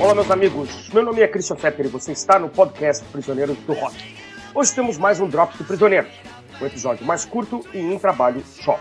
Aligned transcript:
Olá, 0.00 0.14
meus 0.14 0.30
amigos. 0.30 0.88
Meu 0.94 1.02
nome 1.02 1.20
é 1.20 1.28
Christian 1.28 1.56
Fetter 1.56 1.84
e 1.84 1.88
você 1.90 2.12
está 2.12 2.38
no 2.38 2.48
podcast 2.48 3.04
Prisioneiros 3.12 3.58
do 3.58 3.74
Rock. 3.74 4.16
Hoje 4.54 4.74
temos 4.74 4.96
mais 4.96 5.20
um 5.20 5.28
Drops 5.28 5.58
do 5.58 5.64
Prisioneiros, 5.64 6.10
um 6.58 6.64
episódio 6.64 7.04
mais 7.04 7.26
curto 7.26 7.60
e 7.74 7.80
um 7.80 7.98
trabalho 7.98 8.40
solo. 8.46 8.80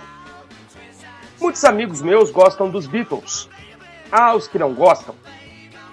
Muitos 1.37 1.65
amigos 1.65 2.01
meus 2.01 2.31
gostam 2.31 2.69
dos 2.69 2.87
Beatles. 2.87 3.49
Há 4.09 4.33
os 4.33 4.47
que 4.47 4.57
não 4.57 4.73
gostam. 4.73 5.13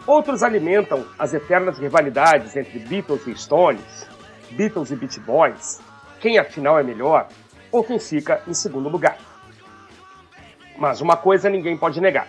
Outros 0.07 0.45
alimentam 0.45 1.05
as 1.19 1.35
eternas 1.35 1.77
rivalidades 1.77 2.55
entre 2.55 2.79
Beatles 2.79 3.27
e 3.27 3.35
Stones, 3.35 4.07
Beatles 4.53 4.93
e 4.93 4.97
Beach 4.97 5.19
Boys, 5.19 5.81
quem 6.21 6.39
afinal 6.39 6.79
é 6.79 6.85
melhor 6.85 7.27
ou 7.73 7.83
quem 7.83 7.99
fica 7.99 8.43
em 8.47 8.55
segundo 8.55 8.89
lugar. 8.89 9.19
Mas 10.79 11.01
uma 11.01 11.17
coisa 11.17 11.51
ninguém 11.51 11.77
pode 11.77 12.01
negar. 12.01 12.29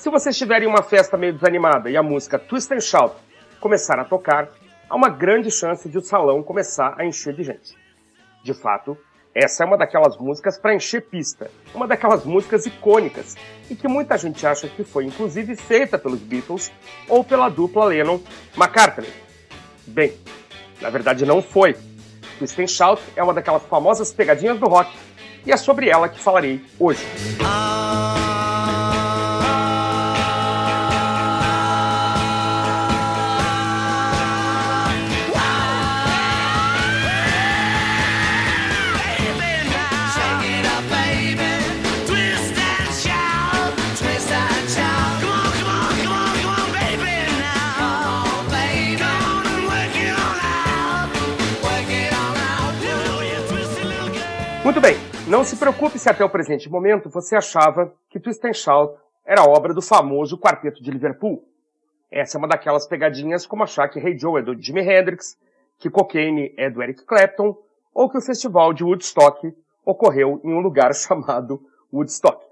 Se 0.00 0.08
você 0.08 0.30
estiver 0.30 0.62
em 0.62 0.66
uma 0.66 0.82
festa 0.82 1.18
meio 1.18 1.34
desanimada 1.34 1.90
e 1.90 1.96
a 1.96 2.02
música 2.02 2.38
Twist 2.38 2.72
and 2.72 2.80
Shout 2.80 3.14
começar 3.60 3.98
a 4.00 4.04
tocar, 4.04 4.48
há 4.88 4.96
uma 4.96 5.10
grande 5.10 5.50
chance 5.50 5.86
de 5.90 5.98
o 5.98 6.00
salão 6.00 6.42
começar 6.42 6.94
a 6.96 7.04
encher 7.04 7.34
de 7.34 7.42
gente. 7.42 7.76
De 8.42 8.54
fato, 8.54 8.96
essa 9.34 9.62
é 9.62 9.66
uma 9.66 9.76
daquelas 9.76 10.16
músicas 10.16 10.58
para 10.58 10.74
encher 10.74 11.02
pista, 11.02 11.50
uma 11.74 11.86
daquelas 11.86 12.24
músicas 12.24 12.64
icônicas 12.64 13.36
e 13.68 13.76
que 13.76 13.86
muita 13.86 14.16
gente 14.16 14.46
acha 14.46 14.68
que 14.68 14.84
foi 14.84 15.04
inclusive 15.04 15.54
feita 15.54 15.98
pelos 15.98 16.20
Beatles 16.20 16.72
ou 17.06 17.22
pela 17.22 17.50
dupla 17.50 17.84
Lennon-McCartney. 17.84 19.12
Bem, 19.86 20.16
na 20.80 20.88
verdade 20.88 21.26
não 21.26 21.42
foi. 21.42 21.76
Twist 22.38 22.58
and 22.58 22.68
Shout 22.68 23.02
é 23.14 23.22
uma 23.22 23.34
daquelas 23.34 23.64
famosas 23.64 24.10
pegadinhas 24.14 24.58
do 24.58 24.66
rock 24.66 24.90
e 25.44 25.52
é 25.52 25.58
sobre 25.58 25.90
ela 25.90 26.08
que 26.08 26.18
falarei 26.18 26.64
hoje. 26.78 27.04
Ah. 27.44 27.89
Não 55.30 55.44
se 55.44 55.56
preocupe 55.56 55.96
se 55.96 56.10
até 56.10 56.24
o 56.24 56.28
presente 56.28 56.68
momento 56.68 57.08
você 57.08 57.36
achava 57.36 57.94
que 58.08 58.18
Twist 58.18 58.44
and 58.44 58.52
Shout 58.52 58.98
era 59.24 59.44
obra 59.44 59.72
do 59.72 59.80
famoso 59.80 60.36
Quarteto 60.36 60.82
de 60.82 60.90
Liverpool. 60.90 61.44
Essa 62.10 62.36
é 62.36 62.38
uma 62.38 62.48
daquelas 62.48 62.84
pegadinhas 62.84 63.46
como 63.46 63.62
achar 63.62 63.88
que 63.88 64.00
Hey 64.00 64.18
Joe 64.18 64.40
é 64.40 64.42
do 64.42 64.60
Jimi 64.60 64.80
Hendrix, 64.80 65.38
que 65.78 65.88
Cocaine 65.88 66.52
é 66.56 66.68
do 66.68 66.82
Eric 66.82 67.04
Clapton, 67.04 67.56
ou 67.94 68.10
que 68.10 68.18
o 68.18 68.20
festival 68.20 68.72
de 68.72 68.82
Woodstock 68.82 69.56
ocorreu 69.84 70.40
em 70.42 70.52
um 70.52 70.58
lugar 70.58 70.92
chamado 70.96 71.62
Woodstock. 71.92 72.44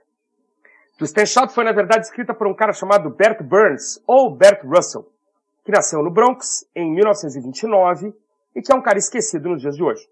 Twist 0.97 1.21
and 1.21 1.27
Shout 1.27 1.53
foi 1.53 1.65
na 1.65 1.73
verdade 1.73 2.06
escrita 2.06 2.33
por 2.33 2.47
um 2.47 2.55
cara 2.55 2.73
chamado 2.73 3.11
Bert 3.11 3.43
Burns, 3.43 4.01
ou 4.06 4.31
Bert 4.31 4.62
Russell, 4.65 5.05
que 5.65 5.73
nasceu 5.73 6.01
no 6.01 6.12
Bronx 6.12 6.65
em 6.77 6.89
1929 6.95 8.15
e 8.55 8.62
que 8.62 8.71
é 8.71 8.75
um 8.77 8.83
cara 8.83 8.99
esquecido 8.99 9.49
nos 9.49 9.61
dias 9.61 9.75
de 9.75 9.83
hoje. 9.83 10.09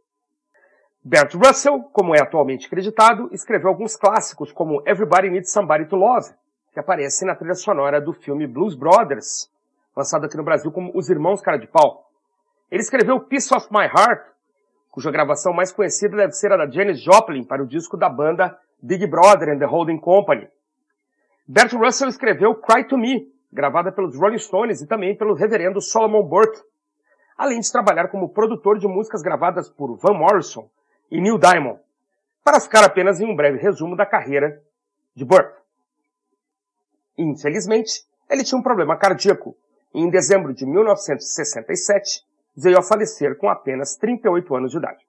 Bert 1.08 1.32
Russell, 1.34 1.84
como 1.92 2.16
é 2.16 2.20
atualmente 2.20 2.66
acreditado, 2.66 3.28
escreveu 3.30 3.68
alguns 3.68 3.94
clássicos 3.94 4.50
como 4.50 4.82
Everybody 4.84 5.30
Needs 5.30 5.52
Somebody 5.52 5.86
to 5.86 5.94
Love, 5.94 6.34
que 6.72 6.80
aparece 6.80 7.24
na 7.24 7.36
trilha 7.36 7.54
sonora 7.54 8.00
do 8.00 8.12
filme 8.12 8.44
Blues 8.44 8.74
Brothers, 8.74 9.48
lançado 9.96 10.26
aqui 10.26 10.36
no 10.36 10.42
Brasil 10.42 10.72
como 10.72 10.90
Os 10.96 11.08
Irmãos 11.08 11.40
Cara 11.40 11.58
de 11.58 11.68
Pau. 11.68 12.10
Ele 12.68 12.82
escreveu 12.82 13.20
Piece 13.20 13.54
of 13.54 13.68
My 13.70 13.84
Heart, 13.84 14.26
cuja 14.90 15.12
gravação 15.12 15.52
mais 15.52 15.70
conhecida 15.70 16.16
deve 16.16 16.32
ser 16.32 16.50
a 16.50 16.56
da 16.56 16.68
Janis 16.68 17.00
Joplin 17.00 17.44
para 17.44 17.62
o 17.62 17.68
disco 17.68 17.96
da 17.96 18.08
banda 18.08 18.58
Big 18.82 19.06
Brother 19.06 19.50
and 19.50 19.60
the 19.60 19.64
Holding 19.64 20.00
Company. 20.00 20.48
Bert 21.46 21.72
Russell 21.72 22.08
escreveu 22.08 22.56
Cry 22.56 22.82
to 22.82 22.98
Me, 22.98 23.32
gravada 23.52 23.92
pelos 23.92 24.18
Rolling 24.18 24.38
Stones 24.38 24.82
e 24.82 24.88
também 24.88 25.16
pelo 25.16 25.34
reverendo 25.34 25.80
Solomon 25.80 26.24
Burke, 26.24 26.60
além 27.38 27.60
de 27.60 27.70
trabalhar 27.70 28.08
como 28.08 28.30
produtor 28.30 28.76
de 28.80 28.88
músicas 28.88 29.22
gravadas 29.22 29.70
por 29.70 29.96
Van 29.98 30.14
Morrison, 30.14 30.68
e 31.10 31.20
Neil 31.20 31.38
Diamond, 31.38 31.80
para 32.44 32.60
ficar 32.60 32.84
apenas 32.84 33.20
em 33.20 33.26
um 33.26 33.34
breve 33.34 33.58
resumo 33.58 33.96
da 33.96 34.06
carreira 34.06 34.62
de 35.14 35.24
Burt. 35.24 35.52
Infelizmente, 37.18 38.04
ele 38.28 38.44
tinha 38.44 38.58
um 38.58 38.62
problema 38.62 38.96
cardíaco 38.96 39.56
e 39.94 40.00
em 40.00 40.10
dezembro 40.10 40.52
de 40.52 40.66
1967 40.66 42.22
veio 42.56 42.78
a 42.78 42.82
falecer 42.82 43.36
com 43.36 43.48
apenas 43.48 43.96
38 43.96 44.54
anos 44.54 44.70
de 44.70 44.78
idade. 44.78 45.04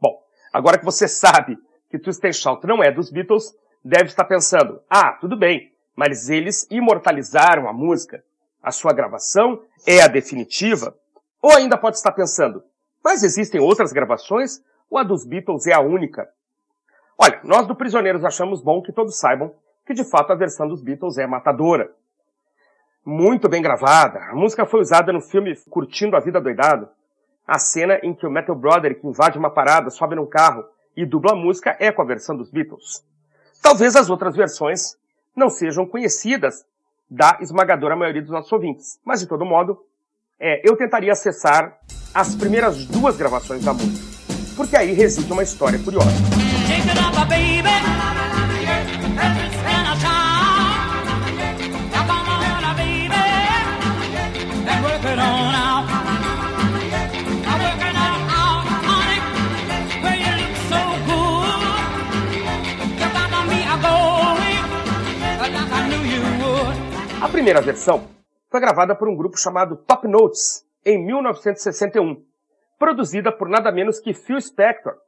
Bom, 0.00 0.20
agora 0.52 0.78
que 0.78 0.84
você 0.84 1.06
sabe 1.08 1.58
que 1.90 1.98
Twist 1.98 2.32
Shout 2.32 2.66
não 2.66 2.82
é 2.82 2.90
dos 2.90 3.10
Beatles, 3.10 3.54
deve 3.84 4.06
estar 4.06 4.24
pensando, 4.24 4.80
ah, 4.88 5.12
tudo 5.12 5.36
bem, 5.36 5.72
mas 5.94 6.28
eles 6.28 6.66
imortalizaram 6.70 7.68
a 7.68 7.72
música. 7.72 8.24
A 8.62 8.72
sua 8.72 8.92
gravação 8.92 9.62
é 9.86 10.00
a 10.00 10.08
definitiva? 10.08 10.96
Ou 11.40 11.52
ainda 11.52 11.76
pode 11.76 11.96
estar 11.96 12.12
pensando, 12.12 12.64
mas 13.04 13.22
existem 13.22 13.60
outras 13.60 13.92
gravações 13.92 14.62
ou 14.94 14.98
a 14.98 15.02
dos 15.02 15.24
Beatles 15.24 15.66
é 15.66 15.72
a 15.72 15.80
única? 15.80 16.28
Olha, 17.18 17.40
nós 17.42 17.66
do 17.66 17.74
Prisioneiros 17.74 18.24
achamos 18.24 18.62
bom 18.62 18.80
que 18.80 18.92
todos 18.92 19.18
saibam 19.18 19.52
que 19.84 19.92
de 19.92 20.04
fato 20.04 20.32
a 20.32 20.36
versão 20.36 20.68
dos 20.68 20.80
Beatles 20.80 21.18
é 21.18 21.26
matadora. 21.26 21.90
Muito 23.04 23.48
bem 23.48 23.60
gravada. 23.60 24.20
A 24.30 24.34
música 24.36 24.64
foi 24.64 24.80
usada 24.80 25.12
no 25.12 25.20
filme 25.20 25.56
Curtindo 25.68 26.16
a 26.16 26.20
Vida 26.20 26.40
Doidado. 26.40 26.88
A 27.46 27.58
cena 27.58 27.98
em 28.04 28.14
que 28.14 28.24
o 28.24 28.30
Metal 28.30 28.54
Brother, 28.54 28.98
que 28.98 29.06
invade 29.06 29.36
uma 29.36 29.50
parada, 29.50 29.90
sobe 29.90 30.14
num 30.14 30.26
carro 30.26 30.64
e 30.96 31.04
dubla 31.04 31.32
a 31.32 31.36
música 31.36 31.76
é 31.80 31.90
com 31.90 32.00
a 32.00 32.06
versão 32.06 32.36
dos 32.36 32.50
Beatles. 32.50 33.04
Talvez 33.60 33.96
as 33.96 34.08
outras 34.08 34.36
versões 34.36 34.96
não 35.34 35.50
sejam 35.50 35.84
conhecidas 35.86 36.64
da 37.10 37.38
esmagadora 37.40 37.96
maioria 37.96 38.22
dos 38.22 38.30
nossos 38.30 38.52
ouvintes, 38.52 39.00
mas 39.04 39.20
de 39.20 39.26
todo 39.26 39.44
modo, 39.44 39.84
é, 40.38 40.62
eu 40.66 40.76
tentaria 40.76 41.12
acessar 41.12 41.78
as 42.14 42.36
primeiras 42.36 42.86
duas 42.86 43.16
gravações 43.16 43.64
da 43.64 43.72
música 43.72 44.13
porque 44.56 44.76
aí 44.76 44.92
reside 44.92 45.30
uma 45.32 45.42
história 45.42 45.78
curiosa. 45.78 46.10
A 67.20 67.28
primeira 67.28 67.60
versão 67.60 68.04
foi 68.50 68.60
gravada 68.60 68.94
por 68.94 69.08
um 69.08 69.16
grupo 69.16 69.38
chamado 69.38 69.76
Top 69.76 70.06
Notes 70.06 70.64
em 70.84 71.04
1961 71.04 72.22
produzida 72.84 73.32
por 73.32 73.48
nada 73.48 73.72
menos 73.72 73.98
que 73.98 74.12
Phil 74.12 74.38
Spector. 74.38 74.98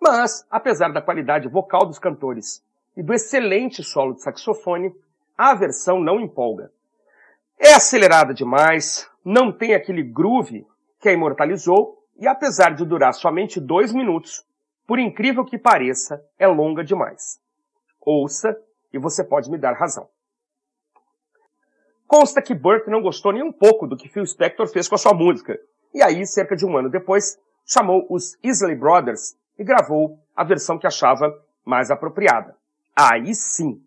Mas, 0.00 0.46
apesar 0.48 0.92
da 0.92 1.02
qualidade 1.02 1.48
vocal 1.48 1.84
dos 1.84 1.98
cantores 1.98 2.64
e 2.96 3.02
do 3.02 3.12
excelente 3.12 3.82
solo 3.82 4.14
de 4.14 4.22
saxofone, 4.22 4.94
a 5.36 5.52
versão 5.52 5.98
não 5.98 6.20
empolga. 6.20 6.70
É 7.58 7.72
acelerada 7.74 8.32
demais, 8.32 9.10
não 9.24 9.50
tem 9.50 9.74
aquele 9.74 10.04
groove 10.04 10.64
que 11.00 11.08
a 11.08 11.12
imortalizou 11.12 12.00
e 12.16 12.28
apesar 12.28 12.76
de 12.76 12.84
durar 12.84 13.12
somente 13.12 13.58
dois 13.60 13.92
minutos, 13.92 14.46
por 14.86 15.00
incrível 15.00 15.44
que 15.44 15.58
pareça, 15.58 16.24
é 16.38 16.46
longa 16.46 16.84
demais. 16.84 17.40
Ouça 18.00 18.56
e 18.92 19.00
você 19.00 19.24
pode 19.24 19.50
me 19.50 19.58
dar 19.58 19.72
razão. 19.72 20.08
Consta 22.06 22.40
que 22.40 22.54
Burt 22.54 22.86
não 22.86 23.02
gostou 23.02 23.32
nem 23.32 23.42
um 23.42 23.52
pouco 23.52 23.88
do 23.88 23.96
que 23.96 24.08
Phil 24.08 24.24
Spector 24.24 24.68
fez 24.68 24.88
com 24.88 24.94
a 24.94 24.98
sua 24.98 25.12
música, 25.12 25.58
e 25.92 26.02
aí, 26.02 26.26
cerca 26.26 26.56
de 26.56 26.64
um 26.64 26.76
ano 26.76 26.88
depois, 26.88 27.38
chamou 27.64 28.06
os 28.08 28.38
Isley 28.42 28.74
Brothers 28.74 29.36
e 29.58 29.64
gravou 29.64 30.18
a 30.34 30.44
versão 30.44 30.78
que 30.78 30.86
achava 30.86 31.32
mais 31.64 31.90
apropriada. 31.90 32.56
Aí 32.96 33.34
sim, 33.34 33.82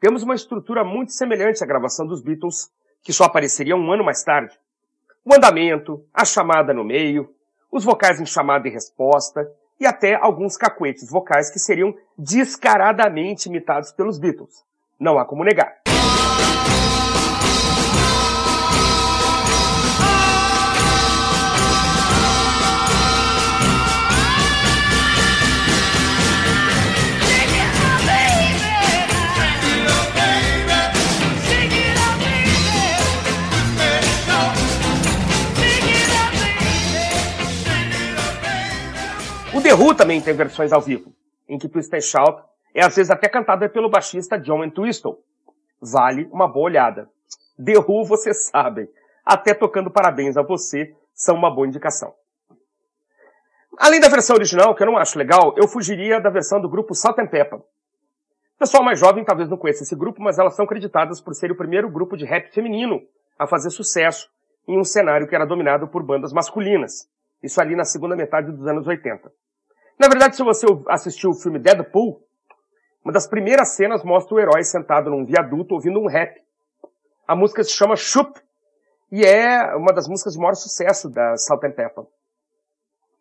temos 0.00 0.22
uma 0.22 0.34
estrutura 0.34 0.84
muito 0.84 1.12
semelhante 1.12 1.62
à 1.62 1.66
gravação 1.66 2.06
dos 2.06 2.20
Beatles, 2.20 2.70
que 3.02 3.12
só 3.12 3.24
apareceria 3.24 3.76
um 3.76 3.92
ano 3.92 4.04
mais 4.04 4.22
tarde. 4.22 4.58
O 5.24 5.34
andamento, 5.34 6.04
a 6.12 6.24
chamada 6.24 6.74
no 6.74 6.84
meio, 6.84 7.32
os 7.70 7.84
vocais 7.84 8.20
em 8.20 8.26
chamada 8.26 8.66
e 8.66 8.70
resposta, 8.70 9.48
e 9.78 9.86
até 9.86 10.14
alguns 10.14 10.56
cacuetes 10.56 11.08
vocais 11.08 11.50
que 11.50 11.58
seriam 11.58 11.94
descaradamente 12.18 13.48
imitados 13.48 13.92
pelos 13.92 14.18
Beatles. 14.18 14.64
Não 14.98 15.18
há 15.18 15.24
como 15.24 15.44
negar. 15.44 15.80
The 39.62 39.74
Who 39.74 39.94
também 39.94 40.20
tem 40.20 40.34
versões 40.34 40.72
ao 40.72 40.80
vivo, 40.80 41.14
em 41.48 41.56
que 41.56 41.68
Twist 41.68 41.94
and 41.94 42.00
Shout 42.00 42.42
é 42.74 42.84
às 42.84 42.96
vezes 42.96 43.12
até 43.12 43.28
cantada 43.28 43.68
pelo 43.68 43.88
baixista 43.88 44.36
John 44.36 44.64
Entwistle. 44.64 45.18
Vale 45.80 46.28
uma 46.32 46.48
boa 46.48 46.64
olhada. 46.64 47.08
The 47.64 47.78
Who, 47.78 48.04
vocês 48.04 48.46
sabem, 48.46 48.88
até 49.24 49.54
tocando 49.54 49.88
parabéns 49.88 50.36
a 50.36 50.42
você, 50.42 50.92
são 51.14 51.36
uma 51.36 51.48
boa 51.48 51.68
indicação. 51.68 52.12
Além 53.78 54.00
da 54.00 54.08
versão 54.08 54.34
original, 54.34 54.74
que 54.74 54.82
eu 54.82 54.86
não 54.86 54.98
acho 54.98 55.16
legal, 55.16 55.54
eu 55.56 55.68
fugiria 55.68 56.20
da 56.20 56.28
versão 56.28 56.60
do 56.60 56.68
grupo 56.68 56.92
Salt 56.92 57.18
and 57.20 57.28
Pepper. 57.28 57.60
O 57.60 58.58
pessoal 58.58 58.82
mais 58.82 58.98
jovem 58.98 59.24
talvez 59.24 59.48
não 59.48 59.56
conheça 59.56 59.84
esse 59.84 59.94
grupo, 59.94 60.20
mas 60.20 60.40
elas 60.40 60.56
são 60.56 60.66
creditadas 60.66 61.20
por 61.20 61.34
ser 61.34 61.52
o 61.52 61.56
primeiro 61.56 61.88
grupo 61.88 62.16
de 62.16 62.24
rap 62.24 62.52
feminino 62.52 63.00
a 63.38 63.46
fazer 63.46 63.70
sucesso 63.70 64.28
em 64.66 64.78
um 64.78 64.84
cenário 64.84 65.28
que 65.28 65.34
era 65.36 65.46
dominado 65.46 65.86
por 65.86 66.02
bandas 66.02 66.32
masculinas. 66.32 67.08
Isso 67.42 67.60
ali 67.60 67.76
na 67.76 67.84
segunda 67.84 68.16
metade 68.16 68.50
dos 68.50 68.66
anos 68.66 68.86
80. 68.86 69.32
Na 70.02 70.08
verdade, 70.08 70.34
se 70.34 70.42
você 70.42 70.66
assistiu 70.88 71.30
o 71.30 71.34
filme 71.34 71.60
Deadpool, 71.60 72.20
uma 73.04 73.12
das 73.12 73.28
primeiras 73.28 73.76
cenas 73.76 74.02
mostra 74.02 74.34
o 74.34 74.40
herói 74.40 74.64
sentado 74.64 75.08
num 75.08 75.24
viaduto 75.24 75.76
ouvindo 75.76 76.00
um 76.00 76.08
rap. 76.08 76.42
A 77.24 77.36
música 77.36 77.62
se 77.62 77.70
chama 77.70 77.94
Shoop 77.94 78.32
e 79.12 79.24
é 79.24 79.76
uma 79.76 79.92
das 79.92 80.08
músicas 80.08 80.32
de 80.32 80.40
maior 80.40 80.56
sucesso 80.56 81.08
da 81.08 81.36
Salt 81.36 81.62
and 81.62 81.70
Pepper. 81.70 82.02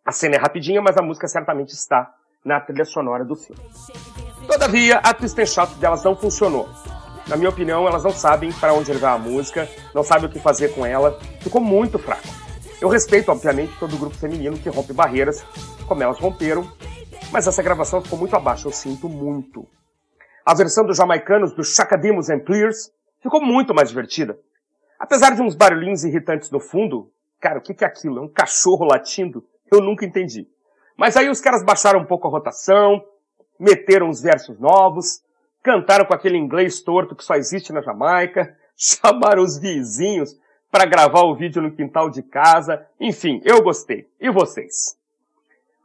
A 0.04 0.12
cena 0.12 0.38
é 0.38 0.40
rapidinha, 0.40 0.82
mas 0.82 0.98
a 0.98 1.04
música 1.04 1.28
certamente 1.28 1.70
está 1.70 2.12
na 2.44 2.60
trilha 2.60 2.84
sonora 2.84 3.24
do 3.24 3.36
filme. 3.36 3.62
Todavia, 4.48 4.98
a 5.04 5.14
Twist 5.14 5.46
Shout 5.46 5.76
delas 5.76 6.04
não 6.04 6.16
funcionou. 6.16 6.68
Na 7.28 7.38
minha 7.38 7.50
opinião, 7.50 7.88
elas 7.88 8.04
não 8.04 8.12
sabem 8.12 8.52
para 8.54 8.74
onde 8.74 8.92
levar 8.92 9.14
a 9.14 9.20
música, 9.20 9.70
não 9.94 10.02
sabem 10.02 10.26
o 10.26 10.32
que 10.32 10.40
fazer 10.40 10.74
com 10.74 10.84
ela, 10.84 11.20
ficou 11.42 11.62
muito 11.62 12.00
fraco. 12.00 12.41
Eu 12.82 12.90
respeito, 12.90 13.32
obviamente, 13.32 13.78
todo 13.78 13.96
grupo 13.96 14.16
feminino 14.16 14.58
que 14.58 14.68
rompe 14.68 14.92
barreiras, 14.92 15.46
como 15.88 16.02
elas 16.02 16.18
romperam, 16.18 16.68
mas 17.32 17.46
essa 17.46 17.62
gravação 17.62 18.02
ficou 18.02 18.18
muito 18.18 18.36
abaixo, 18.36 18.68
eu 18.68 18.72
sinto 18.72 19.08
muito. 19.08 19.68
A 20.44 20.56
versão 20.56 20.84
dos 20.84 20.98
jamaicanos 20.98 21.54
do 21.54 21.64
Chacadimos 21.64 22.32
and 22.32 22.40
Clears 22.40 22.92
ficou 23.22 23.40
muito 23.40 23.72
mais 23.72 23.90
divertida. 23.90 24.36
Apesar 24.98 25.36
de 25.36 25.44
uns 25.44 25.54
barulhinhos 25.54 26.04
irritantes 26.04 26.50
no 26.50 26.60
fundo, 26.60 27.12
cara, 27.40 27.60
o 27.60 27.62
que 27.62 27.84
é 27.84 27.88
aquilo? 27.88 28.18
É 28.18 28.22
um 28.22 28.28
cachorro 28.28 28.84
latindo? 28.84 29.46
Eu 29.72 29.80
nunca 29.80 30.04
entendi. 30.04 30.48
Mas 30.98 31.16
aí 31.16 31.30
os 31.30 31.40
caras 31.40 31.64
baixaram 31.64 32.00
um 32.00 32.06
pouco 32.06 32.28
a 32.28 32.32
rotação, 32.32 33.06
meteram 33.60 34.10
uns 34.10 34.24
versos 34.24 34.60
novos, 34.60 35.22
cantaram 35.62 36.04
com 36.04 36.16
aquele 36.16 36.36
inglês 36.36 36.82
torto 36.82 37.16
que 37.16 37.24
só 37.24 37.36
existe 37.36 37.72
na 37.72 37.82
Jamaica, 37.82 38.58
chamaram 38.76 39.44
os 39.44 39.60
vizinhos 39.60 40.36
para 40.72 40.86
gravar 40.86 41.24
o 41.24 41.36
vídeo 41.36 41.62
no 41.62 41.76
quintal 41.76 42.10
de 42.10 42.24
casa. 42.24 42.88
Enfim, 43.00 43.42
eu 43.44 43.62
gostei. 43.62 44.08
E 44.20 44.32
vocês? 44.32 44.98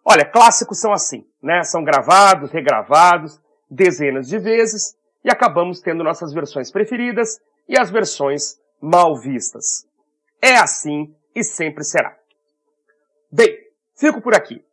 Olha, 0.04 0.24
clássicos 0.24 0.78
são 0.78 0.92
assim, 0.92 1.26
né? 1.42 1.64
São 1.64 1.82
gravados, 1.82 2.52
regravados, 2.52 3.40
dezenas 3.68 4.28
de 4.28 4.38
vezes, 4.38 4.96
e 5.24 5.30
acabamos 5.30 5.80
tendo 5.80 6.04
nossas 6.04 6.32
versões 6.32 6.70
preferidas 6.70 7.40
e 7.68 7.76
as 7.76 7.90
versões 7.90 8.60
mal 8.80 9.16
vistas. 9.16 9.84
É 10.40 10.56
assim 10.56 11.12
e 11.34 11.42
sempre 11.42 11.82
será. 11.82 12.16
Bem, 13.32 13.58
fico 13.96 14.20
por 14.20 14.36
aqui. 14.36 14.64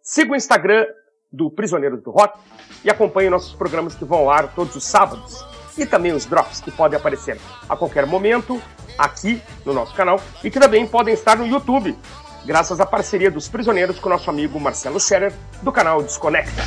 Siga 0.00 0.32
o 0.32 0.36
Instagram 0.36 0.86
do 1.30 1.50
Prisioneiros 1.50 2.02
do 2.02 2.10
Rock 2.10 2.40
e 2.82 2.88
acompanhe 2.88 3.28
nossos 3.28 3.54
programas 3.54 3.94
que 3.94 4.06
vão 4.06 4.20
ao 4.20 4.30
ar 4.30 4.54
todos 4.54 4.74
os 4.74 4.84
sábados 4.84 5.57
e 5.78 5.86
também 5.86 6.12
os 6.12 6.26
drops 6.26 6.60
que 6.60 6.70
podem 6.70 6.98
aparecer 6.98 7.38
a 7.68 7.76
qualquer 7.76 8.06
momento 8.06 8.60
aqui 8.96 9.42
no 9.64 9.72
nosso 9.72 9.94
canal 9.94 10.20
e 10.42 10.50
que 10.50 10.58
também 10.58 10.86
podem 10.86 11.14
estar 11.14 11.36
no 11.36 11.46
YouTube, 11.46 11.96
graças 12.44 12.80
à 12.80 12.86
parceria 12.86 13.30
dos 13.30 13.48
prisioneiros 13.48 13.98
com 13.98 14.08
nosso 14.08 14.28
amigo 14.28 14.58
Marcelo 14.58 15.00
Scherer, 15.00 15.32
do 15.62 15.72
canal 15.72 16.02
Desconecta. 16.02 16.62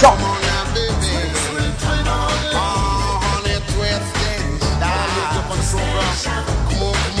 Tchau! 0.00 0.16
Come 6.68 6.82
on. 6.82 7.17